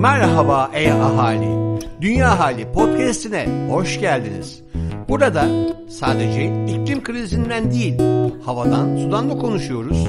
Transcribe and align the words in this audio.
Merhaba 0.00 0.70
ey 0.72 0.92
ahali. 0.92 1.80
Dünya 2.00 2.38
Hali 2.38 2.72
podcast'ine 2.72 3.68
hoş 3.70 4.00
geldiniz. 4.00 4.62
Burada 5.08 5.44
sadece 5.88 6.44
iklim 6.44 7.02
krizinden 7.02 7.70
değil, 7.70 7.98
havadan, 8.44 8.96
sudan 8.96 9.30
da 9.30 9.38
konuşuyoruz. 9.38 10.06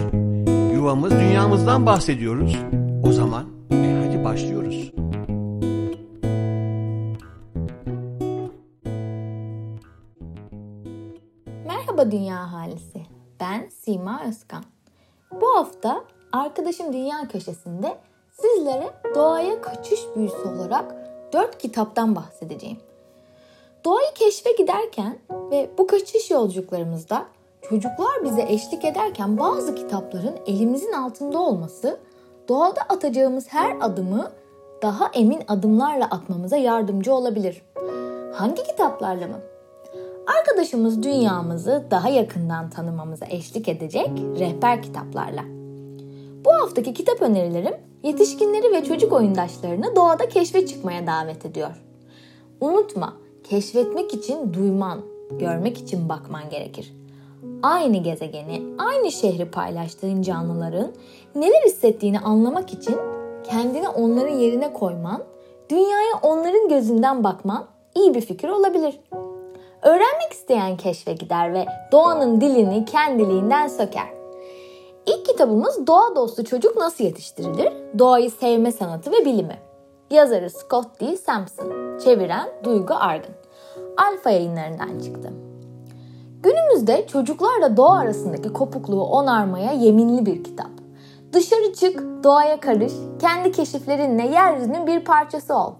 Yuvamız, 0.74 1.12
dünyamızdan 1.12 1.86
bahsediyoruz. 1.86 2.58
O 3.04 3.12
zaman 3.12 3.46
e 3.72 4.06
hadi 4.06 4.24
başlıyoruz. 4.24 4.92
Merhaba 11.68 12.12
Dünya 12.12 12.40
Ahalisi. 12.40 13.02
Ben 13.40 13.70
Sima 13.70 14.22
Özkan. 14.28 14.64
Bu 15.42 15.56
hafta 15.56 16.04
arkadaşım 16.32 16.94
Dünya 16.94 17.28
Köşesi'nde 17.28 17.98
sizlere 18.42 18.90
doğaya 19.16 19.62
kaçış 19.62 20.00
büyüsü 20.16 20.48
olarak 20.56 20.96
dört 21.34 21.58
kitaptan 21.58 22.16
bahsedeceğim. 22.16 22.78
Doğayı 23.86 24.14
keşfe 24.16 24.52
giderken 24.52 25.18
ve 25.52 25.70
bu 25.78 25.88
kaçış 25.88 26.32
yolculuklarımızda 26.32 27.26
çocuklar 27.62 28.24
bize 28.24 28.42
eşlik 28.42 28.86
ederken 28.86 29.40
bazı 29.40 29.76
kitapların 29.76 30.36
elimizin 30.48 30.94
altında 30.94 31.40
olması 31.40 32.00
doğada 32.50 32.82
atacağımız 32.82 33.46
her 33.50 33.78
adımı 33.82 34.32
daha 34.82 35.08
emin 35.14 35.44
adımlarla 35.48 36.06
atmamıza 36.06 36.58
yardımcı 36.58 37.14
olabilir. 37.14 37.62
Hangi 38.34 38.64
kitaplarla 38.64 39.28
mı? 39.28 39.40
Arkadaşımız 40.40 41.04
dünyamızı 41.04 41.84
daha 41.92 42.10
yakından 42.10 42.70
tanımamıza 42.70 43.26
eşlik 43.30 43.68
edecek 43.68 44.10
rehber 44.40 44.82
kitaplarla. 44.82 45.44
Bu 46.46 46.54
haftaki 46.54 46.94
kitap 46.94 47.22
önerilerim 47.22 47.91
yetişkinleri 48.04 48.72
ve 48.72 48.84
çocuk 48.84 49.14
oyundaşlarını 49.14 49.96
doğada 49.96 50.30
keşfe 50.30 50.66
çıkmaya 50.66 51.08
davet 51.08 51.46
ediyor. 51.46 51.84
Unutma, 52.62 53.14
keşfetmek 53.44 54.14
için 54.14 54.54
duyman, 54.54 55.02
görmek 55.40 55.78
için 55.78 56.10
bakman 56.10 56.50
gerekir. 56.50 56.94
Aynı 57.64 57.98
gezegeni, 57.98 58.62
aynı 58.78 59.12
şehri 59.12 59.52
paylaştığın 59.52 60.22
canlıların 60.22 60.92
neler 61.36 61.66
hissettiğini 61.66 62.20
anlamak 62.20 62.74
için 62.74 62.96
kendini 63.44 63.90
onların 63.90 64.36
yerine 64.36 64.74
koyman, 64.74 65.24
dünyaya 65.70 66.14
onların 66.22 66.70
gözünden 66.70 67.24
bakman 67.24 67.68
iyi 67.96 68.14
bir 68.14 68.22
fikir 68.22 68.50
olabilir. 68.50 69.00
Öğrenmek 69.82 70.32
isteyen 70.32 70.78
keşfe 70.78 71.14
gider 71.14 71.54
ve 71.54 71.66
doğanın 71.92 72.42
dilini 72.42 72.86
kendiliğinden 72.86 73.68
söker. 73.68 74.21
İlk 75.06 75.26
kitabımız 75.26 75.88
Doğa 75.88 76.16
Dostu 76.16 76.44
Çocuk 76.44 76.78
Nasıl 76.78 77.04
Yetiştirilir? 77.04 77.74
Doğayı 78.00 78.32
Sevme 78.32 78.72
Sanatı 78.72 79.12
ve 79.12 79.26
Bilimi. 79.26 79.60
Yazarı 80.12 80.50
Scott 80.50 81.02
D. 81.02 81.18
Sampson, 81.18 81.98
çeviren 81.98 82.50
Duygu 82.64 82.94
Argın. 82.94 83.36
Alfa 83.98 84.30
yayınlarından 84.30 85.00
çıktı. 85.00 85.34
Günümüzde 86.44 87.08
çocuklarla 87.08 87.78
doğa 87.78 87.98
arasındaki 87.98 88.54
kopukluğu 88.54 89.04
onarmaya 89.04 89.72
yeminli 89.72 90.26
bir 90.26 90.44
kitap. 90.44 90.70
Dışarı 91.34 91.74
çık, 91.74 92.24
doğaya 92.24 92.60
karış, 92.60 92.94
kendi 93.20 93.52
keşiflerinle 93.52 94.24
yeryüzünün 94.24 94.88
bir 94.88 95.06
parçası 95.06 95.56
ol. 95.56 95.74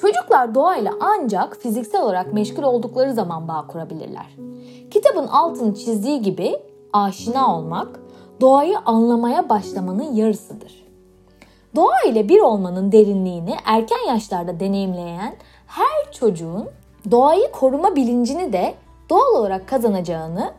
Çocuklar 0.00 0.54
doğayla 0.54 0.92
ancak 1.00 1.56
fiziksel 1.56 2.02
olarak 2.02 2.32
meşgul 2.32 2.62
oldukları 2.62 3.14
zaman 3.14 3.48
bağ 3.48 3.66
kurabilirler. 3.66 4.36
Kitabın 4.90 5.26
altını 5.26 5.74
çizdiği 5.74 6.22
gibi 6.22 6.56
aşina 6.92 7.56
olmak, 7.56 8.03
doğayı 8.40 8.78
anlamaya 8.78 9.48
başlamanın 9.48 10.14
yarısıdır. 10.14 10.84
Doğa 11.76 12.02
ile 12.06 12.28
bir 12.28 12.40
olmanın 12.40 12.92
derinliğini 12.92 13.56
erken 13.64 14.08
yaşlarda 14.08 14.60
deneyimleyen 14.60 15.36
her 15.66 16.12
çocuğun 16.12 16.68
doğayı 17.10 17.52
koruma 17.52 17.96
bilincini 17.96 18.52
de 18.52 18.74
doğal 19.10 19.34
olarak 19.34 19.68
kazanacağını 19.68 20.52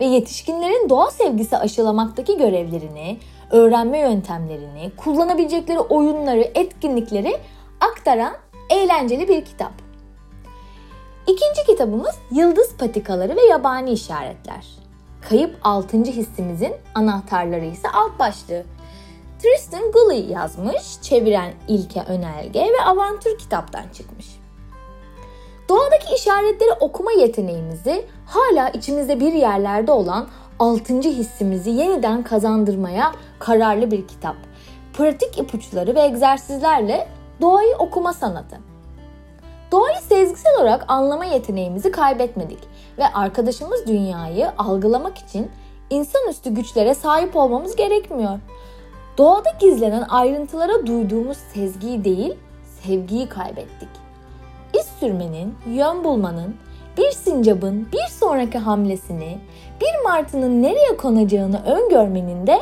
ve 0.00 0.04
yetişkinlerin 0.04 0.88
doğa 0.88 1.10
sevgisi 1.10 1.56
aşılamaktaki 1.56 2.38
görevlerini, 2.38 3.18
öğrenme 3.50 3.98
yöntemlerini, 3.98 4.92
kullanabilecekleri 4.96 5.80
oyunları, 5.80 6.50
etkinlikleri 6.54 7.36
aktaran 7.80 8.32
eğlenceli 8.70 9.28
bir 9.28 9.44
kitap. 9.44 9.72
İkinci 11.26 11.66
kitabımız 11.66 12.18
Yıldız 12.30 12.76
Patikaları 12.76 13.36
ve 13.36 13.40
Yabani 13.40 13.90
İşaretler. 13.90 14.51
Kayıp 15.28 15.56
6. 15.62 15.96
hissimizin 15.96 16.74
anahtarları 16.94 17.64
ise 17.64 17.88
alt 17.88 18.18
başlığı. 18.18 18.62
Tristan 19.42 19.92
Gully 19.92 20.32
yazmış, 20.32 21.00
çeviren 21.02 21.52
İlke 21.68 22.02
Önelge 22.02 22.60
ve 22.60 22.84
Avantür 22.86 23.38
kitaptan 23.38 23.84
çıkmış. 23.92 24.26
Doğadaki 25.68 26.14
işaretleri 26.14 26.72
okuma 26.80 27.12
yeteneğimizi 27.12 28.06
hala 28.26 28.68
içimizde 28.68 29.20
bir 29.20 29.32
yerlerde 29.32 29.92
olan 29.92 30.28
6. 30.58 30.94
hissimizi 30.94 31.70
yeniden 31.70 32.22
kazandırmaya 32.22 33.12
kararlı 33.38 33.90
bir 33.90 34.08
kitap. 34.08 34.36
Pratik 34.92 35.38
ipuçları 35.38 35.94
ve 35.94 36.00
egzersizlerle 36.00 37.08
doğayı 37.40 37.76
okuma 37.76 38.12
sanatı. 38.12 38.71
Doğayı 39.72 40.00
sezgisel 40.08 40.52
olarak 40.56 40.84
anlama 40.88 41.24
yeteneğimizi 41.24 41.90
kaybetmedik 41.90 42.58
ve 42.98 43.06
arkadaşımız 43.14 43.86
dünyayı 43.86 44.50
algılamak 44.58 45.18
için 45.18 45.50
insanüstü 45.90 46.54
güçlere 46.54 46.94
sahip 46.94 47.36
olmamız 47.36 47.76
gerekmiyor. 47.76 48.38
Doğada 49.18 49.50
gizlenen 49.60 50.02
ayrıntılara 50.08 50.86
duyduğumuz 50.86 51.36
sezgiyi 51.36 52.04
değil, 52.04 52.34
sevgiyi 52.82 53.28
kaybettik. 53.28 53.88
İz 54.78 54.86
sürmenin, 55.00 55.54
yön 55.66 56.04
bulmanın, 56.04 56.56
bir 56.98 57.10
sincabın 57.10 57.88
bir 57.92 58.12
sonraki 58.20 58.58
hamlesini, 58.58 59.38
bir 59.80 60.04
martının 60.04 60.62
nereye 60.62 60.96
konacağını 60.96 61.62
öngörmenin 61.66 62.46
de 62.46 62.58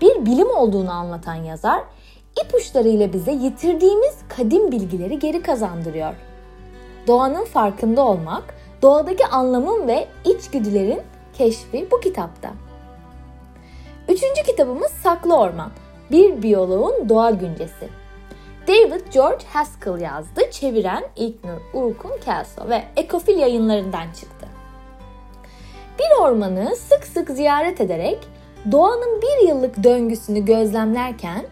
bir 0.00 0.26
bilim 0.26 0.50
olduğunu 0.50 0.90
anlatan 0.90 1.34
yazar, 1.34 1.80
ipuçlarıyla 2.44 3.12
bize 3.12 3.32
yitirdiğimiz 3.32 4.14
kadim 4.28 4.72
bilgileri 4.72 5.18
geri 5.18 5.42
kazandırıyor. 5.42 6.27
Doğanın 7.08 7.44
farkında 7.44 8.02
olmak, 8.02 8.54
doğadaki 8.82 9.26
anlamın 9.26 9.88
ve 9.88 10.08
içgüdülerin 10.24 11.00
keşfi 11.34 11.88
bu 11.90 12.00
kitapta. 12.00 12.50
Üçüncü 14.08 14.42
kitabımız 14.46 14.90
Saklı 14.90 15.36
Orman, 15.36 15.70
bir 16.10 16.42
biyoloğun 16.42 17.08
doğa 17.08 17.30
güncesi. 17.30 17.88
David 18.68 19.12
George 19.12 19.44
Haskell 19.52 20.00
yazdı, 20.00 20.50
çeviren 20.50 21.04
İlknur 21.16 21.60
Urkun 21.74 22.12
Kelso 22.24 22.68
ve 22.68 22.82
Ekofil 22.96 23.38
yayınlarından 23.38 24.12
çıktı. 24.20 24.46
Bir 25.98 26.22
ormanı 26.22 26.76
sık 26.76 27.04
sık 27.04 27.30
ziyaret 27.30 27.80
ederek 27.80 28.18
doğanın 28.72 29.22
bir 29.22 29.48
yıllık 29.48 29.84
döngüsünü 29.84 30.44
gözlemlerken 30.44 31.44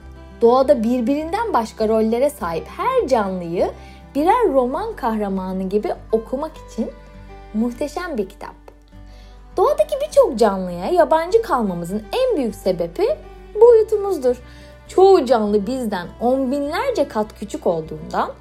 doğada 0.42 0.82
birbirinden 0.82 1.52
başka 1.52 1.88
rollere 1.88 2.30
sahip 2.30 2.64
her 2.76 3.08
canlıyı 3.08 3.70
birer 4.16 4.52
roman 4.52 4.96
kahramanı 4.96 5.62
gibi 5.62 5.94
okumak 6.12 6.52
için 6.56 6.90
muhteşem 7.54 8.18
bir 8.18 8.28
kitap. 8.28 8.54
Doğadaki 9.56 9.94
birçok 10.06 10.38
canlıya 10.38 10.86
yabancı 10.86 11.42
kalmamızın 11.42 12.02
en 12.12 12.36
büyük 12.36 12.54
sebebi 12.54 13.06
boyutumuzdur. 13.60 14.36
Çoğu 14.88 15.26
canlı 15.26 15.66
bizden 15.66 16.06
on 16.20 16.52
binlerce 16.52 17.08
kat 17.08 17.38
küçük 17.38 17.66
olduğundan 17.66 18.32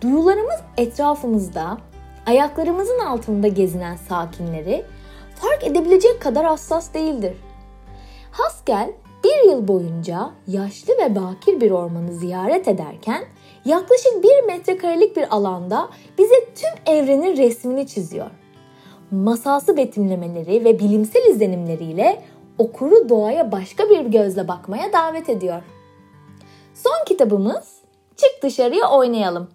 duyularımız 0.00 0.60
etrafımızda, 0.76 1.78
ayaklarımızın 2.26 2.98
altında 2.98 3.48
gezinen 3.48 3.96
sakinleri 3.96 4.84
fark 5.34 5.64
edebilecek 5.64 6.22
kadar 6.22 6.46
hassas 6.46 6.94
değildir. 6.94 7.36
Haskell 8.30 8.92
bir 9.24 9.50
yıl 9.50 9.68
boyunca 9.68 10.30
yaşlı 10.46 10.92
ve 10.98 11.14
bakir 11.14 11.60
bir 11.60 11.70
ormanı 11.70 12.12
ziyaret 12.12 12.68
ederken 12.68 13.24
yaklaşık 13.64 14.22
bir 14.22 14.46
metrekarelik 14.46 15.16
bir 15.16 15.36
alanda 15.36 15.88
bize 16.18 16.34
tüm 16.54 16.94
evrenin 16.94 17.36
resmini 17.36 17.86
çiziyor. 17.86 18.30
Masalsı 19.10 19.76
betimlemeleri 19.76 20.64
ve 20.64 20.78
bilimsel 20.78 21.26
izlenimleriyle 21.30 22.22
okuru 22.58 23.08
doğaya 23.08 23.52
başka 23.52 23.90
bir 23.90 24.00
gözle 24.00 24.48
bakmaya 24.48 24.92
davet 24.92 25.28
ediyor. 25.28 25.62
Son 26.74 27.04
kitabımız 27.06 27.78
Çık 28.18 28.42
dışarıya 28.42 28.90
oynayalım. 28.90 29.48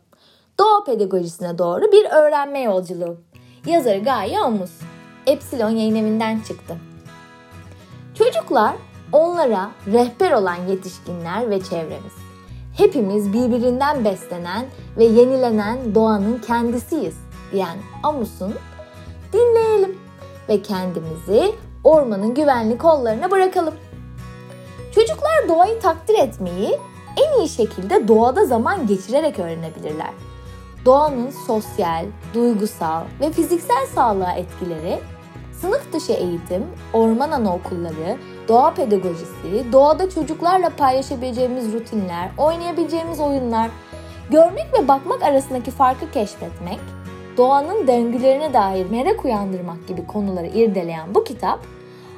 Doğa 0.59 0.83
pedagojisine 0.83 1.57
doğru 1.57 1.91
bir 1.91 2.05
öğrenme 2.05 2.61
yolculuğu. 2.61 3.17
Yazarı 3.65 3.99
Gaye 3.99 4.41
Omuz. 4.41 4.71
Epsilon 5.27 5.69
yayın 5.69 5.95
evinden 5.95 6.39
çıktı. 6.39 6.77
Çocuklar 8.17 8.75
onlara 9.11 9.71
rehber 9.87 10.31
olan 10.31 10.67
yetişkinler 10.69 11.49
ve 11.49 11.63
çevremiz. 11.63 12.22
Hepimiz 12.77 13.33
birbirinden 13.33 14.05
beslenen 14.05 14.65
ve 14.97 15.03
yenilenen 15.03 15.95
doğanın 15.95 16.37
kendisiyiz 16.37 17.15
diyen 17.51 17.77
Amus'un 18.03 18.53
dinleyelim 19.33 19.97
ve 20.49 20.61
kendimizi 20.61 21.55
ormanın 21.83 22.33
güvenli 22.33 22.77
kollarına 22.77 23.31
bırakalım. 23.31 23.73
Çocuklar 24.95 25.49
doğayı 25.49 25.79
takdir 25.79 26.19
etmeyi 26.19 26.79
en 27.17 27.39
iyi 27.39 27.49
şekilde 27.49 28.07
doğada 28.07 28.45
zaman 28.45 28.87
geçirerek 28.87 29.39
öğrenebilirler. 29.39 30.11
Doğanın 30.85 31.29
sosyal, 31.47 32.05
duygusal 32.33 33.03
ve 33.19 33.31
fiziksel 33.31 33.85
sağlığa 33.95 34.31
etkileri, 34.31 34.99
sınıf 35.63 35.93
dışı 35.93 36.13
eğitim, 36.13 36.67
orman 36.93 37.31
anaokulları, 37.31 38.17
doğa 38.47 38.73
pedagojisi, 38.73 39.71
doğada 39.71 40.09
çocuklarla 40.09 40.69
paylaşabileceğimiz 40.69 41.73
rutinler, 41.73 42.29
oynayabileceğimiz 42.37 43.19
oyunlar, 43.19 43.69
görmek 44.31 44.67
ve 44.79 44.87
bakmak 44.87 45.23
arasındaki 45.23 45.71
farkı 45.71 46.11
keşfetmek, 46.11 46.79
doğanın 47.37 47.87
döngülerine 47.87 48.53
dair 48.53 48.89
merak 48.89 49.25
uyandırmak 49.25 49.87
gibi 49.87 50.07
konuları 50.07 50.47
irdeleyen 50.47 51.15
bu 51.15 51.23
kitap, 51.23 51.59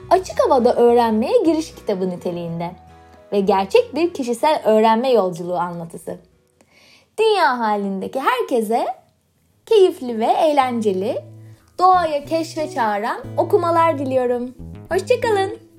açık 0.09 0.39
havada 0.45 0.75
öğrenmeye 0.75 1.43
giriş 1.45 1.75
kitabı 1.75 2.09
niteliğinde 2.09 2.71
ve 3.31 3.39
gerçek 3.39 3.95
bir 3.95 4.13
kişisel 4.13 4.61
öğrenme 4.65 5.11
yolculuğu 5.11 5.57
anlatısı. 5.57 6.17
Dünya 7.19 7.59
halindeki 7.59 8.19
herkese 8.19 8.85
keyifli 9.65 10.19
ve 10.19 10.25
eğlenceli, 10.25 11.34
doğaya 11.79 12.25
keşfe 12.25 12.69
çağıran 12.69 13.21
okumalar 13.37 13.99
diliyorum. 13.99 14.55
Hoşçakalın. 14.89 15.74